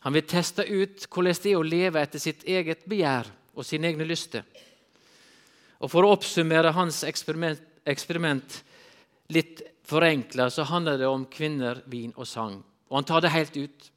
Han 0.03 0.15
vil 0.15 0.27
teste 0.27 0.65
ut 0.67 1.05
hvordan 1.07 1.39
det 1.43 1.51
er 1.51 1.59
å 1.59 1.67
leve 1.67 2.01
etter 2.01 2.19
sitt 2.19 2.43
eget 2.43 2.83
begjær 2.89 3.29
og 3.53 3.67
sine 3.67 3.87
egne 3.91 4.07
lyster. 4.07 4.43
Og 5.83 5.91
For 5.91 6.03
å 6.03 6.13
oppsummere 6.15 6.73
hans 6.75 7.03
eksperiment, 7.07 7.61
eksperiment 7.87 8.61
litt 9.35 9.61
forenkla, 9.87 10.49
så 10.49 10.63
handler 10.67 10.99
det 10.99 11.07
om 11.07 11.25
kvinner, 11.31 11.81
vin 11.91 12.13
og 12.15 12.27
sang. 12.27 12.61
Og 12.87 12.99
han 12.99 13.07
tar 13.07 13.23
det 13.23 13.33
helt 13.33 13.57
ut. 13.57 13.89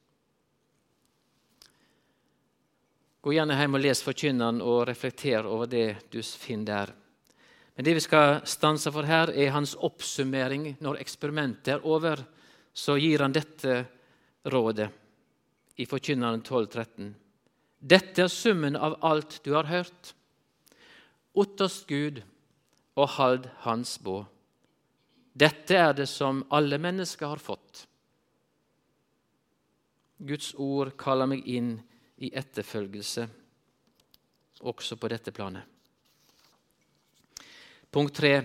Gå 3.22 3.34
gjerne 3.34 3.58
hjem 3.58 3.74
og 3.74 3.82
les 3.82 4.02
Forkynneren 4.06 4.62
og 4.62 4.84
reflekter 4.86 5.46
over 5.50 5.70
det 5.70 5.88
du 6.10 6.20
finner 6.22 6.66
der. 6.66 6.94
Men 7.76 7.84
det 7.84 7.96
vi 7.98 8.02
skal 8.06 8.40
stanse 8.48 8.90
for 8.94 9.04
her, 9.04 9.30
er 9.34 9.50
hans 9.52 9.74
oppsummering. 9.74 10.76
Når 10.80 11.02
eksperimentet 11.02 11.74
er 11.74 11.86
over, 11.86 12.22
så 12.76 12.98
gir 13.00 13.22
han 13.24 13.32
dette 13.32 13.78
rådet 14.52 14.90
i 15.80 15.86
Forkynneren 15.88 16.42
12,13. 16.44 17.14
Dette 17.80 18.24
er 18.26 18.32
summen 18.32 18.76
av 18.76 18.98
alt 19.04 19.38
du 19.44 19.54
har 19.54 19.68
hørt. 19.70 20.12
Ottast 21.32 21.86
Gud 21.88 22.20
og 22.96 23.08
hald 23.16 23.48
Hans 23.64 23.96
bå. 24.00 24.18
Dette 25.32 25.76
er 25.76 25.96
det 25.96 26.08
som 26.08 26.42
alle 26.52 26.76
mennesker 26.80 27.32
har 27.32 27.40
fått. 27.40 27.86
Guds 30.16 30.52
ord 30.60 30.92
kaller 31.00 31.28
meg 31.32 31.48
inn 31.48 31.74
i 32.24 32.30
etterfølgelse, 32.36 33.26
også 34.64 34.96
på 35.00 35.10
dette 35.12 35.32
planet. 35.32 35.64
Punkt 37.92 38.16
tre. 38.16 38.36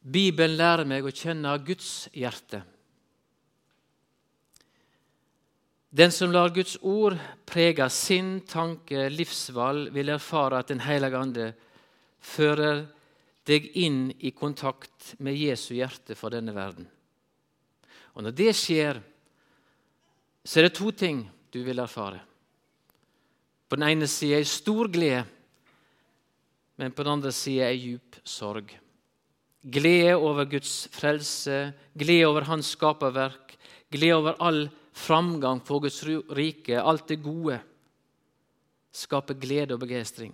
Bibelen 0.00 0.56
lærer 0.56 0.86
meg 0.88 1.04
å 1.04 1.12
kjenne 1.12 1.52
Guds 1.64 2.08
hjerte. 2.16 2.62
Den 5.90 6.12
som 6.14 6.30
lar 6.30 6.52
Guds 6.54 6.76
ord 6.86 7.18
prege 7.50 7.88
sin 7.90 8.38
tanke, 8.46 9.08
livsvalg, 9.10 9.90
vil 9.92 10.14
erfare 10.14 10.60
at 10.60 10.70
Den 10.70 10.80
hellige 10.80 11.18
ande 11.18 11.48
fører 12.20 12.86
deg 13.44 13.66
inn 13.74 14.12
i 14.20 14.30
kontakt 14.30 15.16
med 15.18 15.34
Jesu 15.34 15.74
hjerte 15.74 16.14
for 16.14 16.30
denne 16.30 16.54
verden. 16.54 16.86
Og 18.14 18.22
Når 18.22 18.36
det 18.36 18.54
skjer, 18.54 19.02
så 20.44 20.60
er 20.60 20.68
det 20.68 20.78
to 20.78 20.90
ting 20.92 21.24
du 21.50 21.62
vil 21.64 21.78
erfare. 21.78 22.20
På 23.68 23.76
den 23.76 23.88
ene 23.88 24.06
sida 24.06 24.38
ei 24.38 24.46
stor 24.46 24.88
glede 24.88 25.26
men 26.80 26.92
på 26.92 27.04
den 27.04 27.12
andre 27.12 27.32
sida 27.32 27.66
ei 27.68 27.76
djup 27.76 28.16
sorg. 28.24 28.70
Glede 29.60 30.16
over 30.16 30.46
Guds 30.48 30.88
frelse, 30.92 31.72
glede 31.98 32.28
over 32.28 32.46
Hans 32.48 32.72
skaperverk, 32.76 33.56
glede 33.92 34.16
over 34.16 34.38
all 34.40 34.68
framgang 34.96 35.60
for 35.66 35.82
Guds 35.84 36.00
rike, 36.04 36.80
alt 36.80 37.08
det 37.08 37.22
gode. 37.22 37.60
Skaper 38.92 39.34
glede 39.34 39.74
og 39.74 39.80
begeistring. 39.80 40.32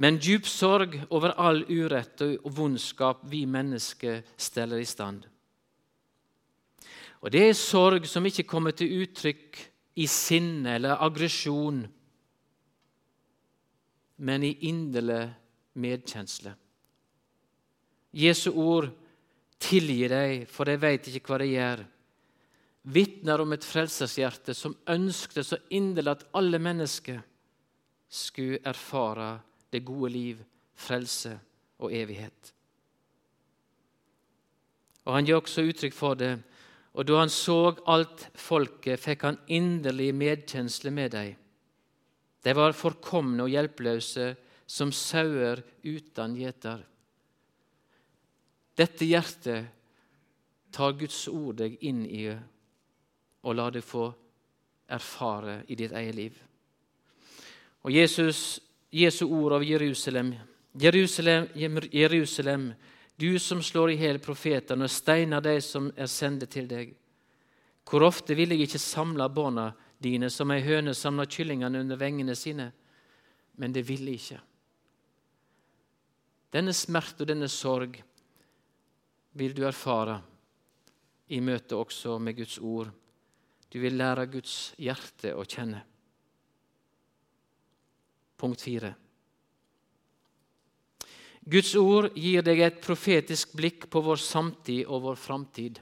Men 0.00 0.16
djup 0.16 0.46
sorg 0.48 0.94
over 1.10 1.34
all 1.36 1.64
urett 1.68 2.22
og 2.22 2.46
vondskap 2.56 3.20
vi 3.28 3.42
mennesker 3.44 4.22
steller 4.36 4.80
i 4.80 4.88
stand. 4.88 5.26
Og 7.20 7.32
Det 7.32 7.48
er 7.48 7.52
sorg 7.52 8.06
som 8.08 8.24
ikke 8.24 8.48
kommer 8.48 8.70
til 8.70 9.02
uttrykk 9.02 9.58
i 10.00 10.06
sinne 10.06 10.78
eller 10.78 11.02
aggresjon 11.04 11.84
men 14.20 14.44
i 14.44 14.52
inderlig 14.68 15.30
medkjensle. 15.80 16.52
Jesu 18.16 18.50
ord 18.52 18.90
tilgi 19.60 20.08
deg, 20.10 20.46
for 20.50 20.66
de 20.66 20.76
veit 20.80 21.08
ikke 21.10 21.32
hva 21.32 21.40
de 21.42 21.50
gjør, 21.52 21.82
vitner 22.90 23.42
om 23.42 23.52
et 23.52 23.66
frelsershjerte 23.66 24.54
som 24.56 24.76
ønskte 24.88 25.44
så 25.44 25.58
inderlig 25.76 26.14
at 26.16 26.24
alle 26.38 26.58
mennesker 26.62 27.20
skulle 28.10 28.62
erfare 28.66 29.34
det 29.70 29.84
gode 29.86 30.10
liv, 30.14 30.40
frelse 30.74 31.34
og 31.78 31.92
evighet. 31.92 32.54
Og 35.06 35.14
Han 35.14 35.26
gir 35.28 35.38
også 35.38 35.66
uttrykk 35.68 35.94
for 35.94 36.16
det. 36.16 36.32
Og 36.98 37.06
da 37.06 37.20
han 37.20 37.30
så 37.30 37.76
alt 37.86 38.24
folket, 38.34 38.98
fikk 38.98 39.22
han 39.22 39.38
inderlig 39.46 40.10
medkjensle 40.16 40.90
med 40.90 41.12
dem 41.14 41.36
de 42.44 42.54
var 42.56 42.76
forkomne 42.76 43.44
og 43.44 43.52
hjelpeløse 43.52 44.32
som 44.70 44.92
sauer 44.94 45.60
uten 45.84 46.36
gjeter. 46.38 46.80
Dette 48.76 49.04
hjertet 49.04 49.66
tar 50.72 50.92
Guds 50.98 51.24
ord 51.28 51.58
deg 51.62 51.78
inn 51.82 52.04
i 52.06 52.28
og 52.30 53.56
lar 53.56 53.74
deg 53.74 53.84
få 53.84 54.06
erfare 54.90 55.62
i 55.68 55.76
ditt 55.78 55.92
eget 55.92 56.14
liv. 56.14 56.38
Og 57.82 57.92
Jesus, 57.94 58.60
Jesu 58.90 59.24
ord 59.26 59.58
av 59.58 59.64
Jerusalem 59.64 60.34
Jerusalem, 60.72 61.48
Jerusalem, 61.92 62.74
du 63.16 63.38
som 63.38 63.62
slår 63.62 63.90
i 63.90 63.96
hjel 63.98 64.18
profetene 64.22 64.86
og 64.86 64.92
steiner 64.92 65.42
de 65.42 65.56
som 65.60 65.90
er 65.96 66.08
sendt 66.08 66.46
til 66.50 66.68
deg. 66.70 66.92
Hvor 67.90 68.06
ofte 68.06 68.36
vil 68.38 68.54
jeg 68.54 68.68
ikke 68.68 68.78
samle 68.78 69.26
barna 69.34 69.72
dine 69.98 70.30
som 70.30 70.50
ei 70.54 70.62
høne 70.62 70.94
samler 70.94 71.26
kyllingene 71.26 71.82
under 71.82 71.98
vengene 71.98 72.36
sine? 72.38 72.70
Men 73.58 73.74
det 73.74 73.82
ville 73.88 74.14
ikke. 74.14 74.38
Denne 76.54 76.72
smerte 76.74 77.24
og 77.24 77.30
denne 77.30 77.50
sorg 77.50 77.98
vil 79.38 79.54
du 79.54 79.62
erfare 79.66 80.18
i 81.30 81.38
møte 81.44 81.78
også 81.78 82.18
med 82.18 82.38
Guds 82.40 82.58
ord. 82.58 82.90
Du 83.70 83.78
vil 83.78 83.94
lære 83.98 84.26
Guds 84.30 84.72
hjerte 84.82 85.34
å 85.38 85.44
kjenne. 85.46 85.84
Punkt 88.40 88.64
fire. 88.64 88.94
Guds 91.50 91.72
ord 91.78 92.10
gir 92.18 92.42
deg 92.44 92.60
et 92.64 92.82
profetisk 92.82 93.54
blikk 93.56 93.86
på 93.90 94.02
vår 94.04 94.20
samtid 94.20 94.84
og 94.86 95.06
vår 95.06 95.20
framtid. 95.20 95.80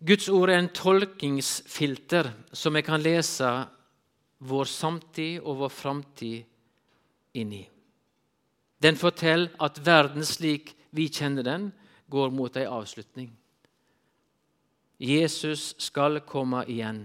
Guds 0.00 0.28
ord 0.32 0.50
er 0.50 0.62
en 0.62 0.72
tolkingsfilter 0.72 2.30
som 2.56 2.76
jeg 2.76 2.86
kan 2.86 3.02
lese 3.02 3.48
vår 4.48 4.68
samtid 4.68 5.42
og 5.42 5.58
vår 5.60 5.74
framtid 5.74 7.36
inn 7.36 7.52
i. 7.52 7.64
Den 8.82 8.96
forteller 8.96 9.52
at 9.60 9.80
verden 9.86 10.24
slik 10.24 10.74
vi 10.90 11.08
kjenner 11.08 11.44
den, 11.46 11.70
går 12.10 12.30
mot 12.34 12.56
ei 12.56 12.66
avslutning. 12.66 13.30
Jesus 15.00 15.74
skal 15.78 16.20
komme 16.26 16.64
igjen. 16.68 17.04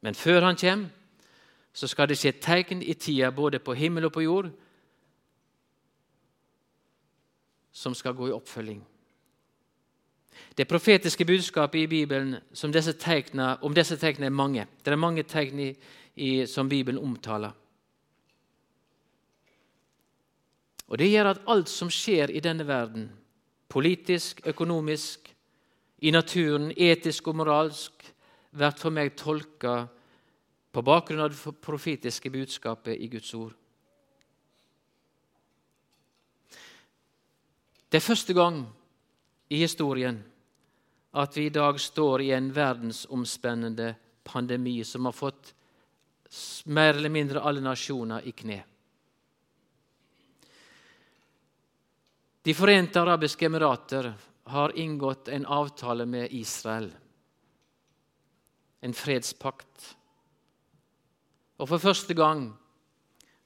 Men 0.00 0.14
før 0.14 0.42
han 0.48 0.56
kommer, 0.56 0.88
så 1.74 1.88
skal 1.90 2.08
det 2.08 2.18
skje 2.20 2.32
tegn 2.38 2.82
i 2.82 2.94
tida 2.94 3.30
både 3.34 3.58
på 3.58 3.74
himmel 3.74 4.06
og 4.06 4.12
på 4.14 4.22
jord 4.22 4.50
som 7.74 7.94
skal 7.94 8.14
gå 8.14 8.28
i 8.28 8.34
oppfølging. 8.34 8.84
Det 10.54 10.68
profetiske 10.70 11.24
budskapet 11.26 11.80
i 11.80 11.86
Bibelen 11.90 12.36
disse 12.72 12.92
tegner, 12.92 13.58
om 13.62 13.74
disse 13.74 13.96
tegnene 13.98 14.26
er 14.26 14.30
mange. 14.30 14.66
Det 14.84 14.92
er 14.92 14.96
mange 14.96 15.22
tegn 15.22 15.74
som 16.46 16.68
Bibelen 16.68 17.02
omtaler. 17.02 17.50
Og 20.88 20.98
Det 20.98 21.10
gjør 21.10 21.30
at 21.30 21.44
alt 21.48 21.68
som 21.68 21.90
skjer 21.90 22.30
i 22.30 22.40
denne 22.40 22.66
verden, 22.66 23.08
politisk, 23.68 24.40
økonomisk, 24.46 25.30
i 26.04 26.10
naturen, 26.10 26.72
etisk 26.76 27.28
og 27.28 27.36
moralsk, 27.40 28.04
blir 28.54 28.76
for 28.78 28.94
meg 28.94 29.14
tolka 29.16 29.86
på 30.74 30.82
bakgrunn 30.82 31.22
av 31.24 31.32
det 31.32 31.54
profetiske 31.64 32.30
budskapet 32.30 32.98
i 32.98 33.08
Guds 33.08 33.32
ord. 33.34 33.54
Det 37.88 38.00
er 38.00 38.04
første 38.04 38.34
gang 38.34 38.64
i 39.54 39.60
historien 39.62 40.18
at 41.14 41.36
vi 41.36 41.46
i 41.46 41.54
dag 41.54 41.78
står 41.80 42.24
i 42.24 42.32
en 42.34 42.48
verdensomspennende 42.54 43.92
pandemi 44.26 44.80
som 44.84 45.06
har 45.06 45.14
fått 45.14 45.52
mer 46.66 46.96
eller 46.96 47.12
mindre 47.12 47.42
alle 47.46 47.62
nasjoner 47.62 48.26
i 48.26 48.32
kne. 48.34 48.58
De 52.44 52.52
forente 52.54 53.00
arabiske 53.00 53.46
emirater 53.46 54.10
har 54.52 54.74
inngått 54.76 55.28
en 55.28 55.46
avtale 55.46 56.04
med 56.06 56.32
Israel, 56.36 56.90
en 58.80 58.92
fredspakt. 58.92 59.86
Og 61.56 61.70
for 61.70 61.80
første 61.80 62.12
gang 62.14 62.50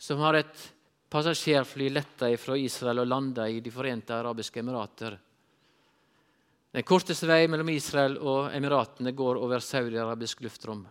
så 0.02 0.16
har 0.18 0.40
et 0.40 0.64
passasjerfly 1.14 1.92
letta 1.94 2.32
fra 2.42 2.56
Israel 2.58 3.04
og 3.04 3.06
landa 3.06 3.46
i 3.46 3.61
De 3.62 3.70
forente 3.70 4.14
arabiske 4.14 4.61
emirater. 4.61 5.14
Den 6.74 6.82
korteste 6.82 7.28
vei 7.30 7.46
mellom 7.46 7.70
Israel 7.70 8.18
og 8.18 8.50
Emiratene 8.50 9.12
går 9.14 9.38
over 9.38 9.62
Saudi-arabisk 9.62 10.42
luftrom. 10.42 10.82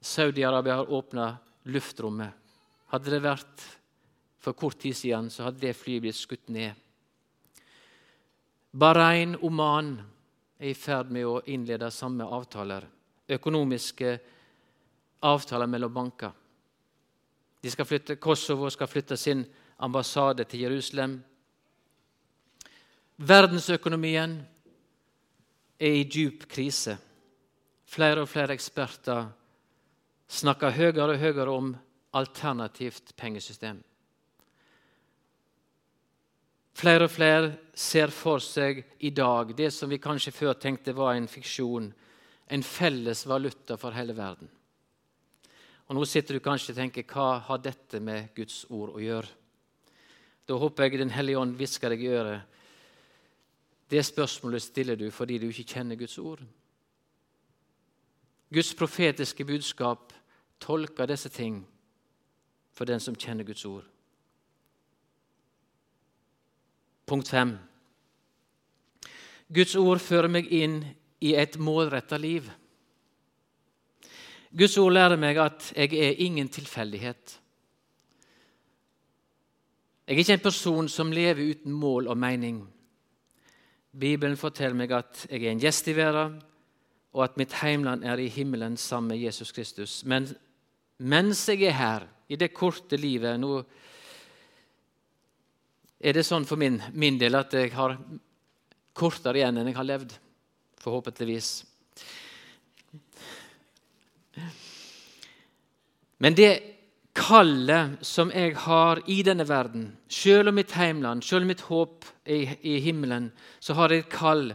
Saudi-Arabia 0.00 0.78
har 0.78 0.92
åpna 0.92 1.26
luftrommet. 1.66 2.30
Hadde 2.94 3.10
det 3.10 3.20
vært 3.26 3.66
for 4.46 4.54
kort 4.54 4.78
tid 4.78 4.94
siden, 4.96 5.30
så 5.30 5.48
hadde 5.48 5.58
det 5.58 5.74
flyet 5.74 6.04
blitt 6.04 6.14
skutt 6.14 6.52
ned. 6.54 6.78
Bahrain, 8.70 9.32
Oman 9.42 9.96
er 10.60 10.68
i 10.70 10.74
ferd 10.78 11.10
med 11.10 11.26
å 11.26 11.40
innlede 11.50 11.88
samme 11.90 12.28
avtaler. 12.30 12.84
Økonomiske 13.26 14.12
avtaler 15.26 15.66
mellom 15.66 15.94
banker. 15.96 16.30
De 17.58 17.72
skal 17.74 17.88
flytte, 17.90 18.18
Kosovo 18.22 18.70
skal 18.70 18.86
flytte 18.86 19.18
sin 19.18 19.42
ambassade 19.82 20.46
til 20.46 20.62
Jerusalem. 20.68 21.18
Verdensøkonomien 23.16 24.38
er 25.80 25.98
i 25.98 26.06
djup 26.06 26.46
krise. 26.54 26.94
Flere 27.90 28.22
og 28.22 28.30
flere 28.30 28.54
eksperter 28.54 29.26
snakker 30.38 30.78
høyere 30.78 31.10
og 31.16 31.20
høyere 31.26 31.58
om 31.58 31.74
alternativt 32.14 33.16
pengesystem. 33.18 33.82
Flere 36.76 37.06
og 37.06 37.12
flere 37.12 37.52
ser 37.72 38.12
for 38.12 38.42
seg 38.44 38.82
i 39.00 39.10
dag 39.16 39.54
det 39.56 39.70
som 39.72 39.88
vi 39.88 39.96
kanskje 40.02 40.34
før 40.34 40.58
tenkte 40.60 40.92
var 40.96 41.14
en 41.14 41.28
fiksjon, 41.30 41.86
en 42.52 42.62
felles 42.62 43.22
valuta 43.26 43.78
for 43.80 43.96
hele 43.96 44.12
verden. 44.16 44.50
Og 45.86 45.96
Nå 45.96 46.04
sitter 46.04 46.36
du 46.36 46.44
kanskje 46.44 46.74
og 46.74 46.80
tenker 46.82 47.06
hva 47.08 47.38
har 47.46 47.62
dette 47.64 48.00
med 48.02 48.28
Guds 48.36 48.66
ord 48.68 48.92
å 48.92 49.00
gjøre? 49.00 49.32
Da 50.46 50.58
håper 50.60 50.84
jeg 50.84 51.00
Den 51.00 51.14
hellige 51.16 51.38
ånd 51.38 51.56
hvisker 51.56 51.90
deg 51.90 52.04
i 52.04 52.12
øret. 52.12 52.42
Det 53.88 54.04
spørsmålet 54.04 54.62
stiller 54.62 54.96
du 54.96 55.10
fordi 55.10 55.38
du 55.38 55.48
ikke 55.48 55.78
kjenner 55.78 55.96
Guds 55.96 56.18
ord. 56.18 56.42
Guds 58.52 58.74
profetiske 58.74 59.44
budskap 59.44 60.12
tolker 60.60 61.06
disse 61.06 61.28
ting 61.28 61.64
for 62.74 62.84
den 62.84 63.00
som 63.00 63.16
kjenner 63.16 63.44
Guds 63.44 63.64
ord. 63.64 63.86
Punkt 67.06 67.28
5. 67.28 67.54
Guds 69.54 69.76
ord 69.78 70.02
fører 70.02 70.30
meg 70.32 70.48
inn 70.50 70.80
i 71.22 71.36
et 71.38 71.54
målretta 71.62 72.18
liv. 72.18 72.48
Guds 74.56 74.74
ord 74.82 74.96
lærer 74.96 75.20
meg 75.20 75.38
at 75.38 75.68
jeg 75.76 75.94
er 75.94 76.22
ingen 76.24 76.48
tilfeldighet. 76.50 77.36
Jeg 80.06 80.14
er 80.14 80.22
ikke 80.22 80.36
en 80.38 80.42
person 80.42 80.88
som 80.88 81.12
lever 81.14 81.52
uten 81.52 81.72
mål 81.74 82.08
og 82.10 82.18
mening. 82.18 82.60
Bibelen 83.96 84.36
forteller 84.36 84.76
meg 84.78 84.92
at 84.94 85.24
jeg 85.30 85.44
er 85.44 85.54
en 85.54 85.62
gjest 85.62 85.88
i 85.90 85.96
verden, 85.96 86.36
og 87.16 87.24
at 87.24 87.38
mitt 87.40 87.54
heimland 87.62 88.04
er 88.04 88.20
i 88.20 88.28
himmelen 88.28 88.76
sammen 88.76 89.14
med 89.14 89.22
Jesus 89.22 89.52
Kristus. 89.52 90.04
Men 90.04 90.28
mens 90.98 91.48
jeg 91.48 91.62
er 91.70 91.78
her, 91.78 92.06
i 92.28 92.36
det 92.36 92.50
korte 92.54 92.98
livet 92.98 93.38
Nå 93.38 93.60
er 96.00 96.16
det 96.16 96.26
sånn 96.26 96.44
for 96.48 96.60
min, 96.60 96.78
min 96.92 97.18
del 97.18 97.38
at 97.38 97.54
jeg 97.56 97.72
har 97.76 97.96
kortere 98.96 99.40
igjen 99.40 99.60
enn 99.60 99.70
jeg 99.70 99.78
har 99.78 99.88
levd. 99.88 100.14
Forhåpentligvis. 100.80 101.50
Men 106.22 106.36
det 106.36 106.52
kallet 107.16 107.96
som 108.04 108.30
jeg 108.32 108.54
har 108.66 109.00
i 109.08 109.22
denne 109.24 109.46
verden, 109.48 109.88
selv 110.08 110.52
om 110.52 110.58
mitt 110.60 110.74
heimland, 110.76 111.24
selv 111.24 111.44
om 111.44 111.50
mitt 111.50 111.64
håp 111.68 112.04
er 112.24 112.56
i 112.60 112.76
himmelen, 112.84 113.30
så 113.60 113.76
har 113.76 113.92
jeg 113.92 114.04
et 114.04 114.12
kall 114.12 114.50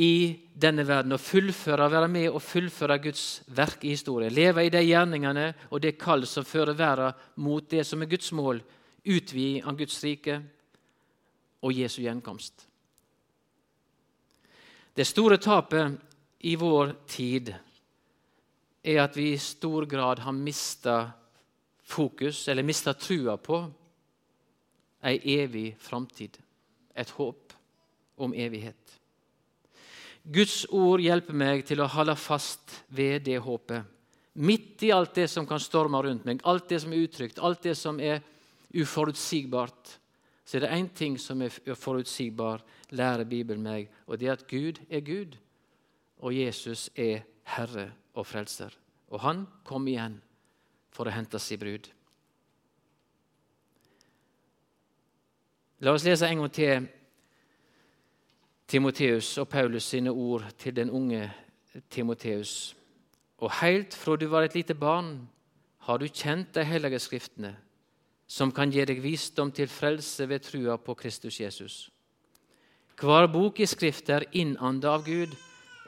i 0.00 0.12
denne 0.56 0.84
verden 0.88 1.16
å 1.16 1.20
fullføre, 1.20 1.90
være 1.92 2.08
med 2.12 2.28
og 2.30 2.44
fullføre 2.44 3.00
Guds 3.04 3.42
verk 3.52 3.84
i 3.84 3.92
historien. 3.92 4.32
Leve 4.32 4.64
i 4.64 4.72
de 4.72 4.80
gjerningene 4.84 5.50
og 5.70 5.82
det 5.84 5.98
kall 6.00 6.24
som 6.28 6.46
fører 6.48 6.76
verden 6.76 7.18
mot 7.44 7.68
det 7.68 7.84
som 7.88 8.00
er 8.04 8.12
Guds 8.12 8.32
mål, 8.36 8.62
utviding 9.04 9.64
av 9.64 9.76
Guds 9.76 9.98
rike 10.04 10.38
og 11.62 11.72
Jesu 11.72 12.02
gjenkomst. 12.02 12.66
Det 14.94 15.06
store 15.08 15.38
tapet 15.40 15.96
i 16.44 16.56
vår 16.58 16.92
tid 17.08 17.52
er 18.82 18.98
at 19.04 19.16
vi 19.16 19.30
i 19.32 19.40
stor 19.40 19.86
grad 19.86 20.20
har 20.20 20.34
mista 20.36 20.96
fokus, 21.82 22.48
eller 22.48 22.66
mista 22.66 22.94
trua 22.94 23.36
på, 23.36 23.62
ei 25.02 25.18
evig 25.38 25.72
framtid. 25.80 26.36
Et 26.94 27.10
håp 27.16 27.54
om 28.20 28.34
evighet. 28.34 28.98
Guds 30.22 30.66
ord 30.70 31.00
hjelper 31.02 31.34
meg 31.34 31.64
til 31.66 31.80
å 31.82 31.88
holde 31.90 32.14
fast 32.20 32.82
ved 32.94 33.24
det 33.26 33.40
håpet. 33.42 33.88
Midt 34.38 34.84
i 34.86 34.92
alt 34.94 35.16
det 35.16 35.26
som 35.28 35.46
kan 35.48 35.60
storme 35.60 35.98
rundt 36.04 36.26
meg, 36.28 36.44
alt 36.44 36.68
det 36.70 36.78
som 36.84 36.92
er 36.92 37.02
utrygt, 37.06 37.40
alt 37.42 37.64
det 37.64 37.74
som 37.78 37.98
er 38.00 38.22
uforutsigbart, 38.74 39.98
så 40.44 40.56
er 40.56 40.60
det 40.60 40.72
én 40.74 40.88
ting 40.94 41.20
som 41.20 41.42
er 41.42 41.74
forutsigbar, 41.74 42.62
lærer 42.90 43.24
Bibelen 43.24 43.62
meg, 43.62 43.90
og 44.06 44.20
det 44.20 44.28
er 44.28 44.32
at 44.32 44.46
Gud 44.48 44.80
er 44.90 45.00
Gud, 45.00 45.36
og 46.18 46.36
Jesus 46.36 46.90
er 46.96 47.22
Herre 47.44 47.92
og 48.14 48.26
Frelser. 48.26 48.74
Og 49.08 49.20
han 49.20 49.46
kom 49.64 49.86
igjen 49.88 50.20
for 50.92 51.08
å 51.08 51.14
hente 51.14 51.38
sin 51.40 51.60
brud. 51.60 51.88
La 55.82 55.92
oss 55.96 56.04
lese 56.06 56.28
en 56.28 56.44
gang 56.44 56.52
til 56.54 56.84
Timoteus 58.70 59.34
og 59.42 59.48
Paulus 59.50 59.88
sine 59.90 60.12
ord 60.12 60.44
til 60.58 60.76
den 60.76 60.90
unge 60.90 61.26
Timoteus. 61.90 62.76
Og 63.42 63.50
heilt 63.58 63.94
fra 63.98 64.16
du 64.16 64.28
var 64.30 64.46
et 64.46 64.54
lite 64.54 64.74
barn, 64.78 65.16
har 65.82 65.98
du 65.98 66.06
kjent 66.06 66.54
de 66.54 66.64
hellige 66.64 67.00
skriftene, 67.02 67.56
som 68.32 68.52
kan 68.54 68.70
gi 68.72 68.84
deg 68.88 69.02
visdom 69.04 69.50
til 69.52 69.68
frelse 69.68 70.24
ved 70.28 70.44
trua 70.46 70.78
på 70.80 70.94
Kristus 70.96 71.40
Jesus. 71.40 71.74
Hver 72.96 73.26
bok 73.28 73.60
i 73.60 73.66
Skriftet 73.68 74.14
er 74.14 74.28
innanda 74.40 74.94
av 74.94 75.04
Gud 75.04 75.34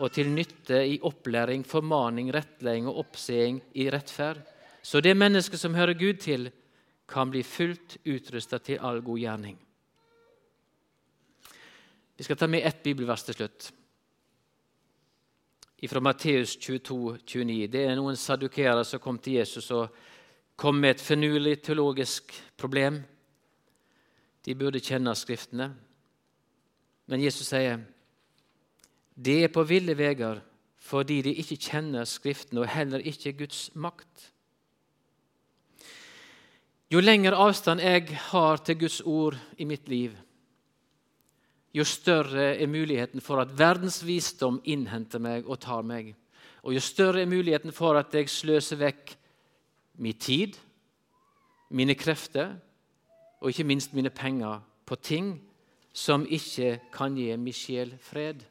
og 0.03 0.11
til 0.13 0.29
nytte 0.35 0.81
i 0.91 0.99
opplæring, 1.07 1.63
formaning, 1.65 2.33
rettleding 2.35 2.89
og 2.91 2.99
oppseing 3.05 3.63
i 3.79 3.87
rettferd, 3.93 4.43
så 4.83 5.01
det 5.01 5.15
mennesket 5.17 5.61
som 5.61 5.77
hører 5.79 5.97
Gud 5.97 6.21
til, 6.21 6.51
kan 7.09 7.31
bli 7.31 7.43
fullt 7.45 7.99
utrusta 8.05 8.59
til 8.59 8.81
all 8.81 9.01
god 9.05 9.21
gjerning. 9.21 9.57
Vi 12.17 12.25
skal 12.25 12.37
ta 12.41 12.49
med 12.49 12.65
ett 12.67 12.83
bibelvers 12.83 13.25
til 13.25 13.39
slutt 13.39 13.73
fra 15.85 16.01
Matteus 16.01 16.57
22, 16.57 17.19
29. 17.27 17.67
Det 17.69 17.83
er 17.85 17.97
noen 17.99 18.17
sadukeere 18.17 18.85
som 18.89 19.03
kom 19.05 19.19
til 19.21 19.37
Jesus 19.41 19.67
og 19.75 19.93
kom 20.57 20.81
med 20.81 20.97
et 20.97 21.03
finurlig 21.03 21.59
teologisk 21.63 22.35
problem. 22.57 23.01
De 24.45 24.55
burde 24.55 24.83
kjenne 24.83 25.15
Skriftene. 25.19 25.71
Men 27.07 27.21
Jesus 27.21 27.51
sier 27.51 27.83
de 29.15 29.45
er 29.45 29.53
på 29.55 29.63
ville 29.69 29.95
veier 29.95 30.41
fordi 30.85 31.21
de 31.25 31.33
ikke 31.41 31.59
kjenner 31.71 32.05
Skriftene 32.09 32.65
og 32.65 32.73
heller 32.73 33.05
ikke 33.07 33.33
Guds 33.39 33.69
makt. 33.75 34.31
Jo 36.93 37.01
lengre 37.01 37.39
avstand 37.41 37.81
jeg 37.81 38.13
har 38.31 38.61
til 38.63 38.79
Guds 38.83 39.01
ord 39.01 39.39
i 39.59 39.65
mitt 39.65 39.89
liv, 39.89 40.13
jo 41.75 41.83
større 41.85 42.53
er 42.55 42.71
muligheten 42.71 43.23
for 43.25 43.41
at 43.43 43.55
verdens 43.59 43.99
visdom 44.07 44.61
innhenter 44.63 45.19
meg 45.19 45.49
og 45.49 45.59
tar 45.65 45.83
meg. 45.83 46.13
Og 46.63 46.77
jo 46.77 46.83
større 46.85 47.25
er 47.25 47.31
muligheten 47.31 47.75
for 47.75 47.99
at 47.99 48.15
jeg 48.15 48.31
sløser 48.31 48.79
vekk 48.79 49.17
min 49.95 50.19
tid, 50.19 50.57
mine 51.71 51.95
krefter 51.95 52.57
og 53.41 53.49
ikke 53.49 53.65
minst 53.65 53.95
mine 53.95 54.11
penger 54.11 54.61
på 54.87 54.95
ting 54.97 55.37
som 55.93 56.27
ikke 56.27 56.81
kan 56.93 57.15
gi 57.17 57.37
min 57.37 57.55
sjel 57.55 57.95
fred. 58.03 58.43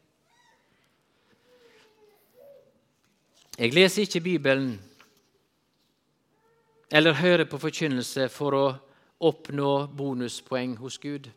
Jeg 3.58 3.74
leser 3.74 4.02
ikke 4.02 4.22
Bibelen 4.22 4.82
eller 6.92 7.14
hører 7.14 7.46
på 7.46 7.58
forkynnelse 7.58 8.30
for 8.30 8.56
å 8.58 8.66
oppnå 9.24 9.88
bonuspoeng 9.98 10.76
hos 10.78 10.98
Gud. 11.02 11.30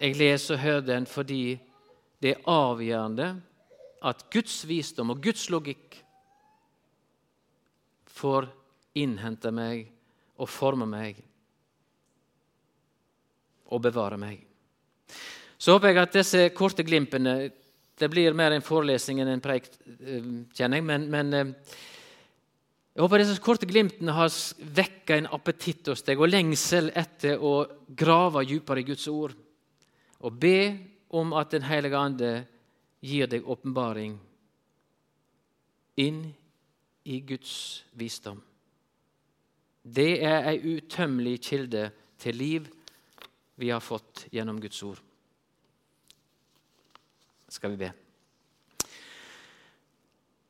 Jeg 0.00 0.16
leser 0.18 0.54
og 0.54 0.60
hører 0.60 0.86
den 0.88 1.06
fordi 1.06 1.58
det 2.22 2.34
er 2.34 2.48
avgjørende 2.50 3.28
at 4.04 4.24
Guds 4.30 4.62
visdom 4.68 5.10
og 5.14 5.22
Guds 5.22 5.48
logikk 5.50 6.03
får 8.14 8.48
innhente 8.94 9.50
meg 9.54 9.88
og 10.38 10.50
forme 10.50 10.86
meg 10.86 11.18
og 13.74 13.82
bevare 13.82 14.18
meg. 14.20 14.38
Så 15.58 15.74
håper 15.74 15.90
jeg 15.90 16.02
at 16.02 16.16
disse 16.18 16.48
korte 16.56 16.84
glimpene 16.86 17.52
Det 17.94 18.08
blir 18.10 18.34
mer 18.34 18.50
en 18.50 18.64
forelesning 18.64 19.20
enn 19.22 19.28
en 19.30 19.40
preik, 19.40 19.68
eh, 19.86 20.24
kjenner 20.50 20.80
jeg. 20.80 20.84
Men, 20.84 21.04
men 21.06 21.28
eh, 21.38 21.52
jeg 22.94 23.02
håper 23.04 23.22
disse 23.22 23.42
korte 23.42 23.68
glimtene 23.70 24.16
har 24.16 24.34
vekka 24.58 25.14
en 25.14 25.28
appetitt 25.30 25.86
hos 25.92 26.02
deg 26.02 26.18
og 26.18 26.32
lengsel 26.32 26.90
etter 26.90 27.38
å 27.38 27.52
grave 27.86 28.42
dypere 28.50 28.82
i 28.82 28.88
Guds 28.88 29.06
ord 29.10 29.36
og 30.24 30.40
be 30.42 30.58
om 31.14 31.32
at 31.38 31.54
Den 31.54 31.62
hellige 31.62 31.98
ande 31.98 32.32
gir 33.04 33.30
deg 33.30 33.46
åpenbaring 33.46 34.16
inn 36.02 36.20
i 37.04 37.20
Guds 37.20 37.84
visdom. 37.92 38.40
Det 39.84 40.24
er 40.24 40.48
ei 40.48 40.76
utømmelig 40.76 41.40
kilde 41.44 41.90
til 42.18 42.38
liv 42.40 42.70
vi 43.60 43.68
har 43.70 43.84
fått 43.84 44.26
gjennom 44.32 44.60
Guds 44.60 44.80
ord. 44.82 45.02
Skal 47.52 47.74
vi 47.74 47.84
be. 47.84 47.90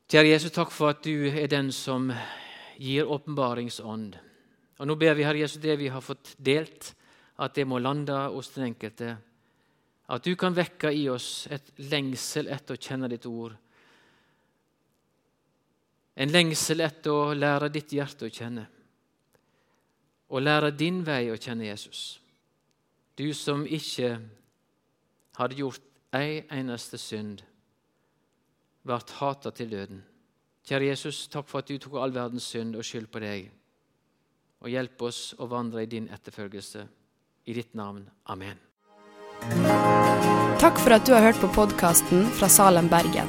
Kjære 0.09 0.31
Jesus, 0.31 0.55
takk 0.55 0.71
for 0.71 0.95
at 0.95 1.03
du 1.03 1.27
er 1.27 1.51
den 1.51 1.73
som 1.75 2.13
gir 2.79 3.11
åpenbaringsånd. 3.11 4.15
Og 4.79 4.89
Nå 4.89 4.97
ber 5.01 5.17
vi, 5.19 5.25
Herre 5.27 5.43
Jesus, 5.43 5.63
det 5.63 5.75
vi 5.81 5.91
har 5.91 6.05
fått 6.05 6.37
delt, 6.39 6.93
at 7.43 7.55
det 7.59 7.67
må 7.67 7.81
lande 7.83 8.15
hos 8.31 8.53
den 8.55 8.69
enkelte. 8.71 9.17
At 10.15 10.25
du 10.25 10.35
kan 10.39 10.55
vekke 10.55 10.93
i 10.95 11.09
oss 11.11 11.49
et 11.51 11.73
lengsel 11.91 12.51
etter 12.53 12.77
å 12.77 12.81
kjenne 12.81 13.11
ditt 13.11 13.27
ord. 13.27 13.57
En 16.17 16.31
lengsel 16.31 16.85
etter 16.85 17.11
å 17.11 17.35
lære 17.35 17.73
ditt 17.75 17.93
hjerte 17.93 18.29
å 18.29 18.33
kjenne. 18.33 18.69
Og 20.31 20.43
lære 20.43 20.71
din 20.75 21.03
vei 21.07 21.27
å 21.33 21.39
kjenne 21.39 21.67
Jesus. 21.67 22.21
Du 23.19 23.27
som 23.35 23.67
ikke 23.67 24.17
hadde 25.39 25.59
gjort 25.59 25.83
ei 26.15 26.45
eneste 26.55 26.99
synd, 26.99 27.43
ble 28.85 28.99
hata 29.19 29.51
til 29.55 29.71
døden. 29.71 30.03
Kjære 30.65 30.91
Jesus, 30.93 31.27
takk 31.29 31.49
for 31.49 31.61
at 31.61 31.69
du 31.69 31.79
tok 31.79 31.99
all 32.01 32.15
verdens 32.15 32.47
synd 32.49 32.77
og 32.79 32.87
skyld 32.87 33.11
på 33.13 33.21
deg. 33.21 33.51
Og 34.65 34.71
hjelp 34.73 35.03
oss 35.05 35.35
å 35.37 35.49
vandre 35.51 35.85
i 35.85 35.91
din 35.91 36.09
etterfølgelse. 36.13 36.87
I 37.45 37.53
ditt 37.53 37.75
navn. 37.77 38.07
Amen. 38.33 38.57
Takk 40.63 40.81
for 40.81 40.97
at 40.97 41.05
du 41.05 41.13
har 41.13 41.27
hørt 41.27 41.43
på 41.43 41.53
podkasten 41.53 42.25
fra 42.39 42.49
Salem, 42.49 42.89
Bergen. 42.89 43.29